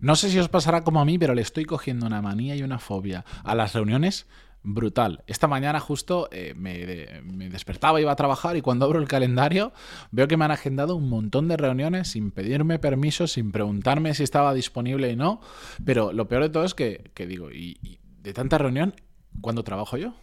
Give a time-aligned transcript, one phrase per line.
[0.00, 2.62] No sé si os pasará como a mí, pero le estoy cogiendo una manía y
[2.62, 4.26] una fobia a las reuniones
[4.62, 5.24] brutal.
[5.26, 6.78] Esta mañana justo eh, me,
[7.48, 9.72] despertaba, iba a trabajar y cuando abro el calendario
[10.10, 14.24] veo que me han agendado un montón de reuniones sin pedirme permiso, sin preguntarme si
[14.24, 15.40] estaba disponible y no.
[15.84, 18.94] Pero lo peor de todo es que, digo, y de tanta reunión,
[19.40, 20.14] ¿cuándo trabajo yo?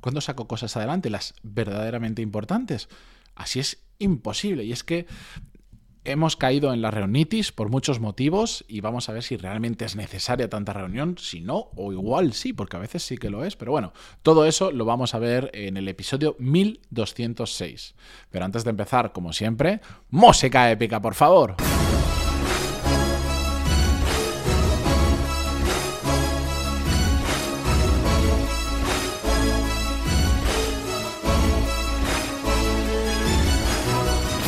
[0.00, 1.10] ¿Cuándo saco cosas adelante?
[1.10, 2.88] Las verdaderamente importantes.
[3.34, 4.64] Así es imposible.
[4.64, 5.06] Y es que
[6.12, 9.96] hemos caído en la reunitis por muchos motivos y vamos a ver si realmente es
[9.96, 13.56] necesaria tanta reunión, si no, o igual sí, porque a veces sí que lo es,
[13.56, 17.94] pero bueno, todo eso lo vamos a ver en el episodio 1206.
[18.30, 19.80] Pero antes de empezar, como siempre,
[20.10, 21.56] música épica, por favor.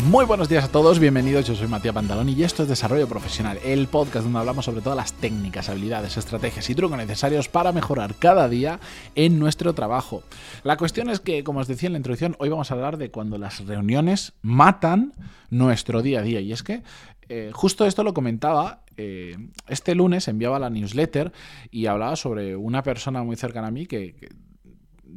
[0.05, 3.59] Muy buenos días a todos, bienvenidos, yo soy Matías Pantaloni y esto es Desarrollo Profesional,
[3.63, 8.15] el podcast donde hablamos sobre todas las técnicas, habilidades, estrategias y trucos necesarios para mejorar
[8.15, 8.79] cada día
[9.13, 10.23] en nuestro trabajo.
[10.63, 13.11] La cuestión es que, como os decía en la introducción, hoy vamos a hablar de
[13.11, 15.13] cuando las reuniones matan
[15.51, 16.81] nuestro día a día y es que
[17.29, 21.31] eh, justo esto lo comentaba eh, este lunes enviaba la newsletter
[21.69, 24.15] y hablaba sobre una persona muy cercana a mí que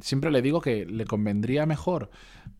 [0.01, 2.11] siempre le digo que le convendría mejor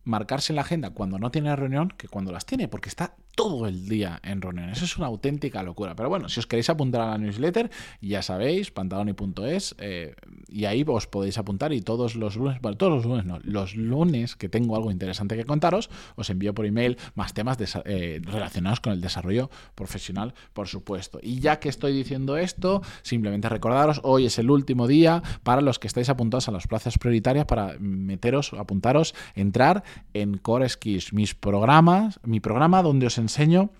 [0.03, 3.67] marcarse en la agenda cuando no tiene reunión que cuando las tiene, porque está todo
[3.67, 4.81] el día en reuniones.
[4.81, 5.95] Es una auténtica locura.
[5.95, 7.69] Pero bueno, si os queréis apuntar a la newsletter,
[8.01, 10.15] ya sabéis, pantaloni.es, eh,
[10.47, 13.75] y ahí os podéis apuntar y todos los lunes, bueno, todos los lunes no, los
[13.75, 18.79] lunes que tengo algo interesante que contaros, os envío por email más temas eh, relacionados
[18.79, 21.19] con el desarrollo profesional, por supuesto.
[21.21, 25.79] Y ya que estoy diciendo esto, simplemente recordaros, hoy es el último día para los
[25.79, 31.35] que estáis apuntados a las plazas prioritarias para meteros, apuntaros, entrar en Core Skills, mis
[31.35, 33.71] programas, mi programa donde os enseño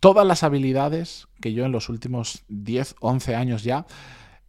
[0.00, 3.86] todas las habilidades que yo en los últimos 10, 11 años ya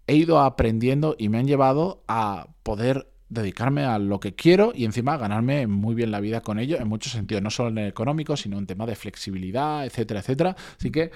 [0.08, 4.84] he ido aprendiendo y me han llevado a poder dedicarme a lo que quiero y
[4.84, 7.88] encima ganarme muy bien la vida con ello en muchos sentidos, no solo en el
[7.88, 10.56] económico, sino en tema de flexibilidad, etcétera, etcétera.
[10.78, 11.12] Así que eh,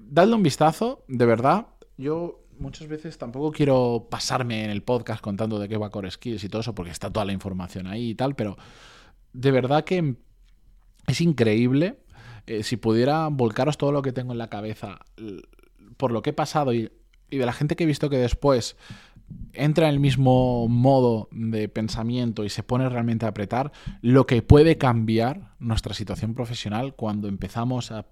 [0.00, 1.66] dadle un vistazo, de verdad.
[1.96, 6.44] Yo muchas veces tampoco quiero pasarme en el podcast contando de qué va Core Skills
[6.44, 8.56] y todo eso, porque está toda la información ahí y tal, pero
[9.32, 10.14] de verdad que
[11.06, 11.98] es increíble
[12.46, 14.98] eh, si pudiera volcaros todo lo que tengo en la cabeza
[15.96, 16.90] por lo que he pasado y,
[17.30, 18.76] de la gente que he visto que después
[19.52, 23.72] entra en el mismo modo de pensamiento y se pone realmente a apretar,
[24.02, 28.06] lo que puede cambiar nuestra situación profesional cuando empezamos a,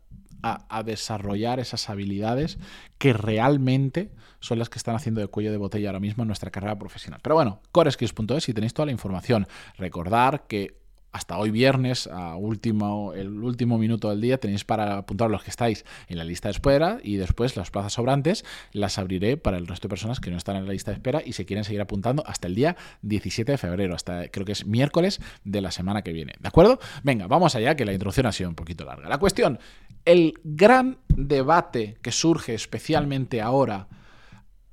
[0.85, 2.59] desarrollar esas habilidades
[2.99, 4.11] que realmente
[4.41, 7.21] son las que están haciendo de cuello de botella ahora mismo en nuestra carrera profesional.
[7.23, 9.47] Pero bueno, coreskills.es y tenéis toda la información.
[9.79, 10.82] Recordar que
[11.13, 12.09] hasta hoy viernes,
[12.39, 16.49] último, el último minuto del día, tenéis para apuntar los que estáis en la lista
[16.49, 20.31] de espera y después las plazas sobrantes las abriré para el resto de personas que
[20.31, 22.77] no están en la lista de espera y se quieren seguir apuntando hasta el día
[23.03, 26.33] 17 de febrero, hasta creo que es miércoles de la semana que viene.
[26.41, 26.81] ¿De acuerdo?
[27.03, 29.09] Venga, vamos allá, que la introducción ha sido un poquito larga.
[29.09, 29.59] La cuestión,
[30.07, 33.87] el gran debate que surge especialmente ahora,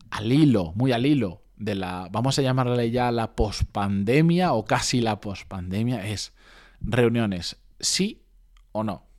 [0.09, 5.01] al hilo, muy al hilo, de la, vamos a llamarle ya la pospandemia o casi
[5.01, 6.33] la pospandemia, es
[6.81, 8.23] reuniones, sí
[8.71, 9.09] o no.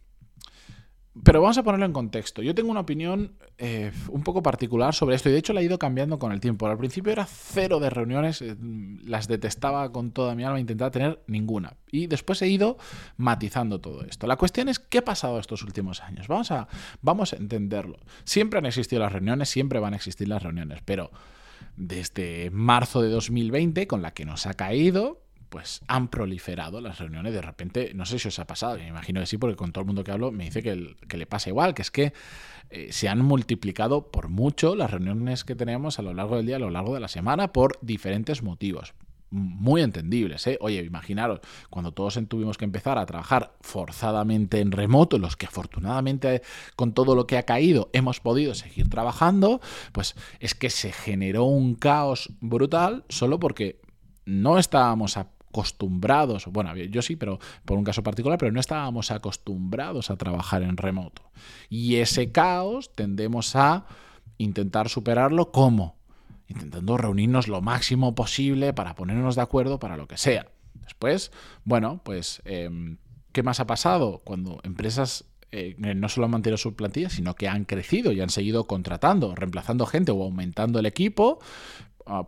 [1.25, 2.41] Pero vamos a ponerlo en contexto.
[2.41, 5.65] Yo tengo una opinión eh, un poco particular sobre esto y de hecho la he
[5.65, 6.67] ido cambiando con el tiempo.
[6.67, 8.57] Al principio era cero de reuniones, eh,
[9.05, 11.75] las detestaba con toda mi alma, intentaba tener ninguna.
[11.91, 12.79] Y después he ido
[13.17, 14.29] matizando todo esto.
[14.29, 16.29] La cuestión es qué ha pasado estos últimos años.
[16.29, 16.69] Vamos a,
[17.03, 17.99] vamos a entenderlo.
[18.25, 21.11] Siempre han existido las reuniones, siempre van a existir las reuniones, pero
[21.77, 27.33] desde marzo de 2020, con la que nos ha caído, pues han proliferado las reuniones.
[27.33, 29.83] De repente, no sé si os ha pasado, me imagino que sí, porque con todo
[29.83, 32.13] el mundo que hablo me dice que, que le pasa igual, que es que
[32.71, 36.57] eh, se han multiplicado por mucho las reuniones que tenemos a lo largo del día,
[36.57, 38.95] a lo largo de la semana, por diferentes motivos
[39.31, 40.47] muy entendibles.
[40.47, 40.59] ¿eh?
[40.61, 46.43] Oye, imaginaros, cuando todos tuvimos que empezar a trabajar forzadamente en remoto, los que afortunadamente
[46.77, 49.61] con todo lo que ha caído hemos podido seguir trabajando,
[49.93, 53.81] pues es que se generó un caos brutal solo porque
[54.25, 60.11] no estábamos acostumbrados, bueno, yo sí, pero por un caso particular, pero no estábamos acostumbrados
[60.11, 61.23] a trabajar en remoto.
[61.69, 63.87] Y ese caos tendemos a
[64.39, 66.00] intentar superarlo como
[66.51, 70.47] intentando reunirnos lo máximo posible para ponernos de acuerdo para lo que sea.
[70.83, 71.31] Después,
[71.65, 72.97] bueno, pues, eh,
[73.33, 74.21] ¿qué más ha pasado?
[74.25, 78.31] Cuando empresas eh, no solo han mantenido su plantilla, sino que han crecido y han
[78.31, 81.41] seguido contratando, reemplazando gente o aumentando el equipo,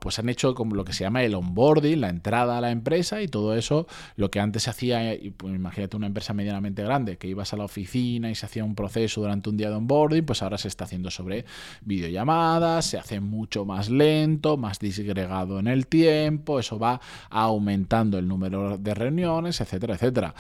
[0.01, 3.23] pues han hecho como lo que se llama el onboarding, la entrada a la empresa
[3.23, 3.87] y todo eso,
[4.17, 7.65] lo que antes se hacía, pues imagínate una empresa medianamente grande, que ibas a la
[7.65, 10.85] oficina y se hacía un proceso durante un día de onboarding, pues ahora se está
[10.85, 11.45] haciendo sobre
[11.81, 18.29] videollamadas, se hace mucho más lento, más disgregado en el tiempo, eso va aumentando el
[18.29, 20.35] número de reuniones, etcétera, etcétera.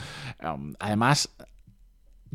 [0.78, 1.30] Además,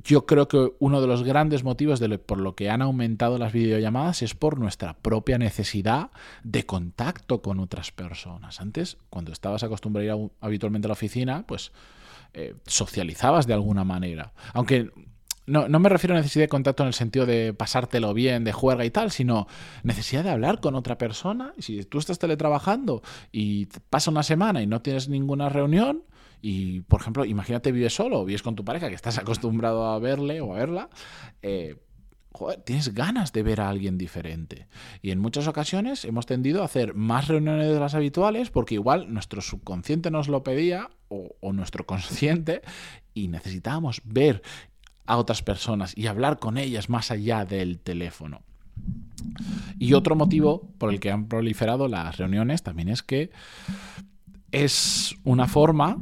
[0.03, 4.21] yo creo que uno de los grandes motivos por lo que han aumentado las videollamadas
[4.21, 6.11] es por nuestra propia necesidad
[6.43, 8.61] de contacto con otras personas.
[8.61, 11.71] Antes, cuando estabas acostumbrado a ir habitualmente a la oficina, pues
[12.33, 14.33] eh, socializabas de alguna manera.
[14.53, 14.91] Aunque
[15.47, 18.51] no, no, me refiero a necesidad de contacto en el sentido de pasártelo bien, de
[18.51, 19.47] juerga y tal, sino
[19.81, 21.53] necesidad de hablar con otra persona.
[21.57, 23.01] Si tú estás teletrabajando
[23.31, 26.03] y pasa una semana y no tienes ninguna reunión,
[26.41, 30.41] y, por ejemplo, imagínate vives solo vives con tu pareja que estás acostumbrado a verle
[30.41, 30.89] o a verla.
[31.41, 31.75] Eh,
[32.65, 34.67] tienes ganas de ver a alguien diferente.
[35.01, 39.11] Y en muchas ocasiones hemos tendido a hacer más reuniones de las habituales porque igual
[39.11, 42.61] nuestro subconsciente nos lo pedía o, o nuestro consciente
[43.13, 44.43] y necesitábamos ver
[45.07, 48.43] a otras personas y hablar con ellas más allá del teléfono.
[49.79, 53.31] Y otro motivo por el que han proliferado las reuniones también es que
[54.63, 55.97] es una forma,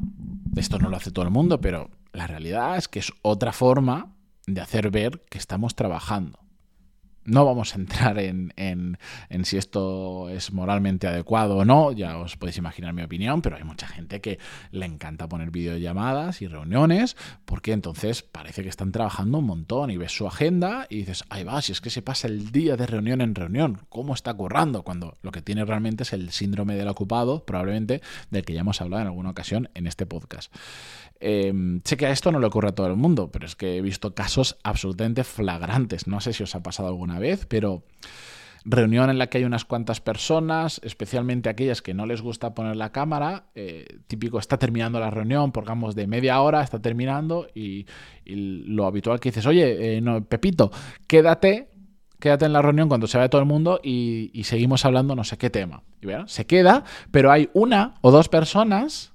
[0.56, 4.14] esto no lo hace todo el mundo, pero la realidad es que es otra forma
[4.48, 6.40] de hacer ver que estamos trabajando.
[7.26, 8.98] No vamos a entrar en,
[9.44, 13.64] si esto es moralmente adecuado o no, ya os podéis imaginar mi opinión, pero hay
[13.64, 14.38] mucha gente que
[14.72, 19.98] le encanta poner videollamadas y reuniones porque entonces parece que están trabajando un montón y
[19.98, 22.86] ves su agenda y dices, ahí va, si es que se pasa el día de
[22.86, 24.84] reunión en reunión, ¿cómo está currando?
[24.84, 28.82] Cuando lo que tiene realmente es el síndrome del ocupado, probablemente del que ya hemos
[28.82, 30.54] hablado en alguna ocasión en este podcast.
[31.20, 33.78] Em, sé que a esto no le ocurre a todo el mundo, pero es que
[33.78, 36.08] he visto casos absolutamente flagrantes.
[36.08, 36.90] No sé si os ha pasado
[37.20, 37.84] vez, pero
[38.66, 42.76] reunión en la que hay unas cuantas personas, especialmente aquellas que no les gusta poner
[42.76, 47.86] la cámara, eh, típico, está terminando la reunión, pongamos de media hora, está terminando y,
[48.26, 50.72] lo habitual que dices, oye, eh, no, Pepito,
[51.06, 51.70] quédate,
[52.20, 55.38] quédate en la reunión cuando se vaya todo el mundo y, seguimos hablando no sé
[55.38, 55.84] qué tema.
[56.02, 59.14] Y, se queda, pero hay una o dos personas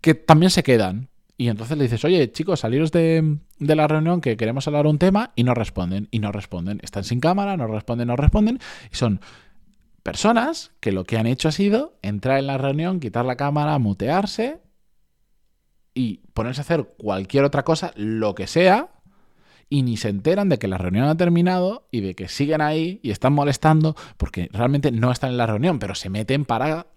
[0.00, 1.08] que también se quedan.
[1.40, 5.32] Y entonces le dices, oye, chicos, saliros de, la reunión que queremos hablar un tema
[5.36, 6.80] y no responden, y no responden.
[6.82, 8.58] Están sin cámara, no responden, no responden.
[8.92, 9.22] Y son
[10.02, 13.78] personas que lo que han hecho ha sido entrar en la reunión, quitar la cámara,
[13.78, 14.60] mutearse
[15.94, 18.90] y ponerse a hacer cualquier otra cosa, lo que sea,
[19.70, 23.00] y ni se enteran de que la reunión ha terminado y de que siguen ahí
[23.02, 26.88] y están molestando porque realmente no están en la reunión, pero se meten para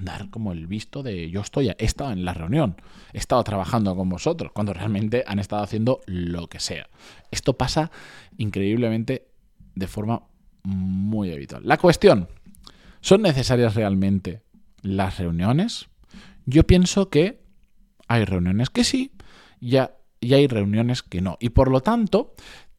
[0.00, 2.76] dar como el visto de yo estoy, he estado en la reunión,
[3.12, 6.88] he estado trabajando con vosotros, cuando realmente han estado haciendo lo que sea.
[7.30, 7.90] Esto pasa
[8.36, 9.28] increíblemente
[9.74, 10.22] de forma
[10.62, 11.62] muy habitual.
[11.64, 12.28] La cuestión,
[13.00, 14.42] ¿son necesarias realmente
[14.82, 15.88] las reuniones?
[16.46, 17.40] Yo pienso que
[18.06, 19.12] hay reuniones que sí
[19.60, 19.76] y
[20.32, 21.36] hay reuniones que no.
[21.40, 22.34] Y por lo tanto,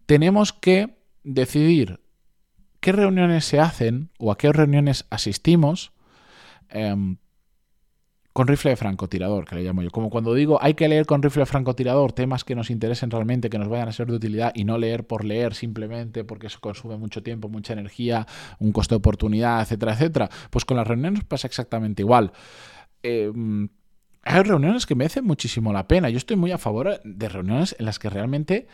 [0.06, 2.00] tenemos que decidir
[2.80, 5.92] qué reuniones se hacen o a qué reuniones asistimos
[6.70, 7.18] Em,
[8.40, 9.90] con rifle de francotirador, que le llamo yo.
[9.90, 13.50] Como cuando digo, hay que leer con rifle de francotirador temas que nos interesen realmente,
[13.50, 16.60] que nos vayan a ser de utilidad y no leer por leer simplemente porque eso
[16.62, 18.26] consume mucho tiempo, mucha energía,
[18.60, 20.30] un costo de oportunidad, etcétera, etcétera.
[20.52, 22.32] Pues con las reuniones pasa exactamente igual.
[23.04, 23.68] Em,
[24.24, 26.10] hay reuniones que merecen muchísimo la pena.
[26.10, 28.68] Yo estoy muy a favor de reuniones en las que realmente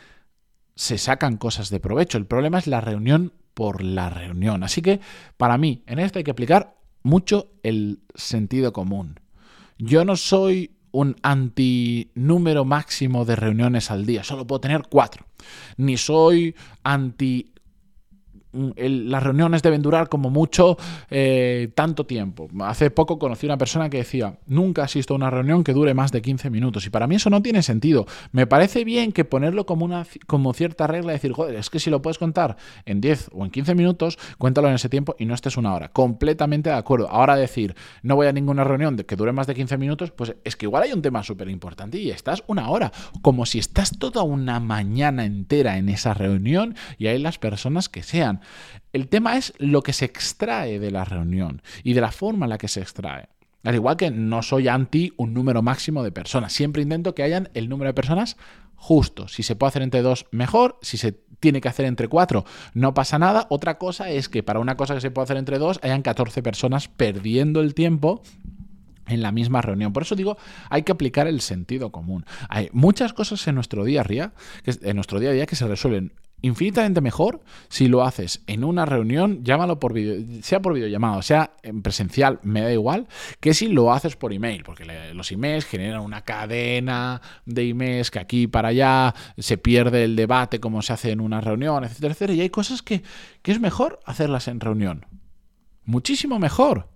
[0.76, 2.18] se sacan cosas de provecho.
[2.18, 4.64] El problema es la reunión por la reunión.
[4.64, 5.00] Así que
[5.38, 6.75] para mí, en esto hay que aplicar
[7.06, 9.20] mucho el sentido común.
[9.78, 15.28] Yo no soy un anti número máximo de reuniones al día, solo puedo tener cuatro.
[15.78, 17.54] Ni soy anti
[18.76, 20.78] las reuniones deben durar como mucho
[21.10, 22.48] eh, tanto tiempo.
[22.62, 26.12] Hace poco conocí una persona que decía, nunca asisto a una reunión que dure más
[26.12, 26.86] de 15 minutos.
[26.86, 28.06] Y para mí eso no tiene sentido.
[28.32, 31.90] Me parece bien que ponerlo como, una, como cierta regla, decir, joder, es que si
[31.90, 35.34] lo puedes contar en 10 o en 15 minutos, cuéntalo en ese tiempo y no
[35.34, 35.90] estés una hora.
[35.90, 37.10] Completamente de acuerdo.
[37.10, 40.56] Ahora decir, no voy a ninguna reunión que dure más de 15 minutos, pues es
[40.56, 42.92] que igual hay un tema súper importante y estás una hora.
[43.22, 48.04] Como si estás toda una mañana entera en esa reunión y hay las personas que
[48.04, 48.42] sean.
[48.94, 52.52] El tema es lo que se extrae de la reunión y de la forma en
[52.52, 53.28] la que se extrae.
[53.64, 57.50] Al igual que no soy anti un número máximo de personas, siempre intento que hayan
[57.56, 58.38] el número de personas
[58.76, 59.28] justo.
[59.28, 60.78] Si se puede hacer entre dos, mejor.
[60.82, 63.48] Si se tiene que hacer entre cuatro, no pasa nada.
[63.50, 66.44] Otra cosa es que para una cosa que se puede hacer entre dos, hayan 14
[66.44, 68.22] personas perdiendo el tiempo
[69.08, 69.94] en la misma reunión.
[69.94, 70.38] Por eso digo,
[70.70, 72.26] hay que aplicar el sentido común.
[72.50, 74.34] Hay muchas cosas en nuestro día a día,
[74.66, 76.14] en nuestro día a día que se resuelven
[76.46, 81.56] infinitamente mejor si lo haces en una reunión, llámalo por video, sea por videollamado, sea
[81.64, 83.08] en presencial, me da igual,
[83.40, 88.20] que si lo haces por email, porque los emails generan una cadena de emails que
[88.20, 92.34] aquí para allá se pierde el debate como se hace en una reunión, etcétera, etcétera,
[92.34, 93.02] y hay cosas que,
[93.42, 95.06] que es mejor hacerlas en reunión.
[95.84, 96.90] Muchísimo mejor.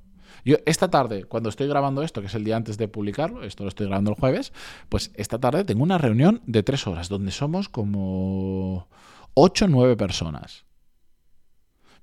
[0.45, 3.63] Yo esta tarde, cuando estoy grabando esto, que es el día antes de publicarlo, esto
[3.63, 4.53] lo estoy grabando el jueves,
[4.87, 8.87] pues esta tarde tengo una reunión de tres horas donde somos como
[9.33, 10.65] 8 o 9 personas.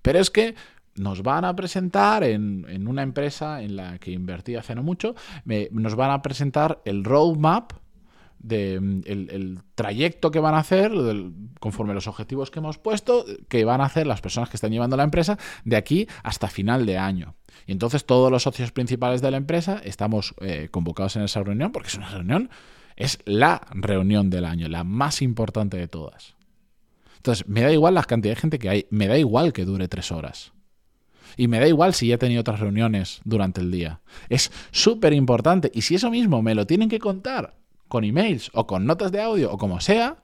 [0.02, 0.54] Pero es que
[0.96, 5.14] nos van a presentar en, una empresa en la que invertí hace no mucho,
[5.70, 7.72] nos van a presentar el roadmap
[8.38, 10.92] de el, trayecto que van a hacer
[11.58, 14.96] conforme los objetivos que hemos puesto que van a hacer las personas que están llevando
[14.96, 17.34] la empresa de aquí hasta final de año
[17.66, 21.72] y entonces todos los socios principales de la empresa estamos eh, convocados en esa reunión
[21.72, 22.50] porque es una reunión
[22.94, 26.35] es la reunión del año la más importante de todas
[27.26, 29.88] entonces, me da igual la cantidad de gente que hay, me da igual que dure
[29.88, 30.52] tres horas.
[31.36, 34.00] Y me da igual si ya he tenido otras reuniones durante el día.
[34.28, 35.72] Es súper importante.
[35.74, 37.56] Y si eso mismo me lo tienen que contar
[37.88, 40.18] con emails o con notas de audio o como sea,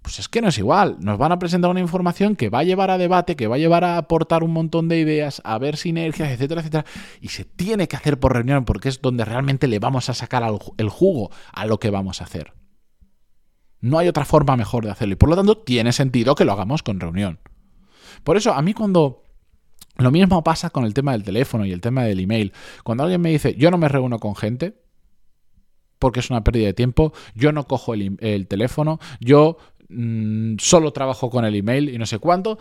[0.00, 0.96] pues es que no es igual.
[1.00, 3.58] Nos van a presentar una información que va a llevar a debate, que va a
[3.58, 6.86] llevar a aportar un montón de ideas, a ver sinergias, etcétera, etcétera.
[7.20, 10.42] Y se tiene que hacer por reunión porque es donde realmente le vamos a sacar
[10.78, 12.54] el jugo a lo que vamos a hacer.
[13.80, 16.52] No hay otra forma mejor de hacerlo y por lo tanto tiene sentido que lo
[16.52, 17.38] hagamos con reunión.
[18.24, 19.22] Por eso a mí cuando...
[19.98, 22.52] Lo mismo pasa con el tema del teléfono y el tema del email.
[22.84, 24.76] Cuando alguien me dice, yo no me reúno con gente,
[25.98, 29.56] porque es una pérdida de tiempo, yo no cojo el, teléfono, yo
[29.88, 32.58] mm, solo trabajo con el email y no sé cuánto.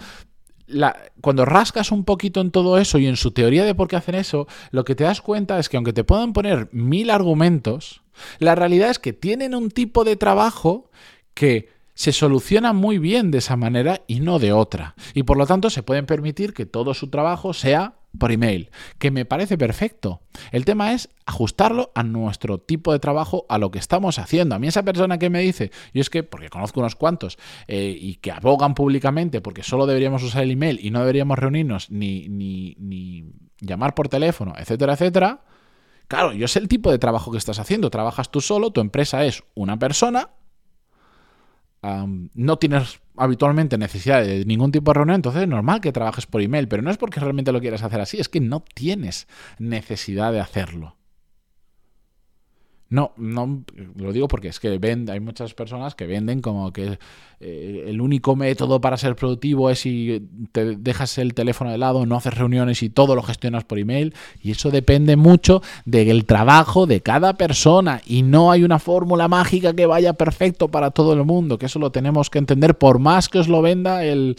[1.22, 4.16] Cuando rascas un poquito en todo eso y en su teoría de por qué hacen
[4.16, 8.02] eso, lo que te das cuenta es que aunque te puedan poner mil argumentos,
[8.40, 10.90] la realidad es que tienen un tipo de trabajo
[11.34, 14.96] que se soluciona muy bien de esa manera y no de otra.
[15.14, 19.12] Y por lo tanto se pueden permitir que todo su trabajo sea por email, que
[19.12, 20.22] me parece perfecto.
[20.52, 24.56] El tema es ajustarlo a nuestro tipo de trabajo, a lo que estamos haciendo.
[24.56, 27.96] A mí esa persona que me dice, yo es que, porque conozco unos cuantos, eh,
[28.00, 32.28] y que abogan públicamente porque solo deberíamos usar el email y no deberíamos reunirnos ni,
[32.30, 33.26] ni, ni
[33.60, 35.42] llamar por teléfono, etcétera, etcétera.
[36.08, 37.90] Claro, yo sé el tipo de trabajo que estás haciendo.
[37.90, 40.30] Trabajas tú solo, tu empresa es una persona
[42.34, 46.42] no tienes habitualmente necesidad de ningún tipo de reunión, entonces es normal que trabajes por
[46.42, 49.28] email, pero no es porque realmente lo quieras hacer así, es que no tienes
[49.60, 50.96] necesidad de hacerlo.
[52.88, 53.64] No, no
[53.96, 57.00] lo digo porque es que hay muchas personas que venden como que
[57.40, 62.06] eh, el único método para ser productivo es si te dejas el teléfono de lado,
[62.06, 64.14] no haces reuniones y todo lo gestionas por email.
[64.42, 68.02] Y eso depende mucho del trabajo de cada persona.
[68.06, 71.80] Y no hay una fórmula mágica que vaya perfecto para todo el mundo, que eso
[71.80, 74.38] lo tenemos que entender por más que os lo venda el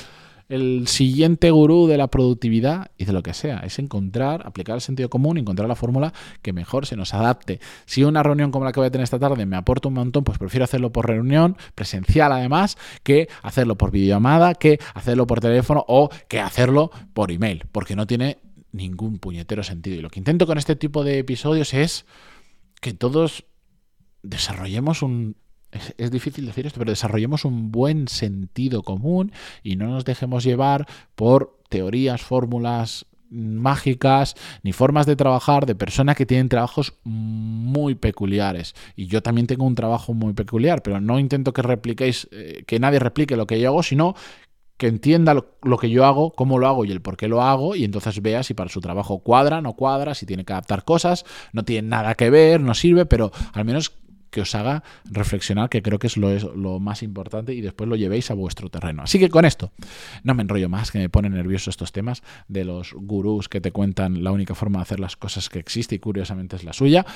[0.49, 3.59] el siguiente gurú de la productividad y de lo que sea.
[3.61, 6.13] Es encontrar, aplicar el sentido común, encontrar la fórmula
[6.43, 7.61] que mejor se nos adapte.
[7.85, 10.25] Si una reunión como la que voy a tener esta tarde me aporta un montón,
[10.25, 15.85] pues prefiero hacerlo por reunión, presencial además, que hacerlo por videollamada, que hacerlo por teléfono
[15.89, 18.39] o que hacerlo por email, porque no tiene
[18.73, 19.97] ningún puñetero sentido.
[19.97, 22.07] Y lo que intento con este tipo de episodios es
[22.81, 23.45] que todos
[24.23, 25.37] desarrollemos un
[25.73, 29.33] es, difícil decir esto, pero desarrollemos un buen sentido común
[29.63, 36.17] y no nos dejemos llevar por teorías, fórmulas mágicas ni formas de trabajar de personas
[36.17, 38.75] que tienen trabajos muy peculiares.
[38.95, 42.79] Y yo también tengo un trabajo muy peculiar pero no intento que repliquéis eh, que
[42.79, 44.15] nadie replique lo que yo hago sino
[44.77, 47.41] que entienda lo, lo, que yo hago, cómo lo hago y el por qué lo
[47.43, 50.85] hago, y entonces vea si para su trabajo cuadra, no cuadra, si tiene que adaptar
[50.85, 53.95] cosas, no tiene nada que ver, no sirve, pero al menos
[54.37, 58.31] que os haga reflexionar, que creo que es lo, más importante, y después lo llevéis
[58.31, 59.03] a vuestro terreno.
[59.03, 59.73] Así que con esto,
[60.25, 63.73] no me enrollo más, que me ponen nervioso estos temas de los gurús que te
[63.73, 67.07] cuentan la única forma de hacer las cosas que existe y curiosamente es la suya.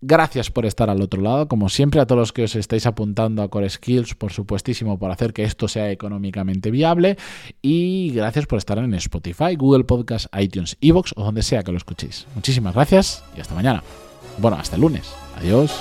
[0.00, 3.44] Gracias por estar al otro lado, como siempre a todos los que os estáis apuntando
[3.44, 7.16] a Core Skills, por supuestísimo, por hacer que esto sea económicamente viable
[7.62, 11.78] y gracias por estar en Spotify, Google Podcast, iTunes, Evox o donde sea que lo
[11.78, 12.26] escuchéis.
[12.34, 13.84] Muchísimas gracias y hasta mañana.
[14.38, 15.21] Bueno, hasta el lunes.
[15.36, 15.72] Adiós.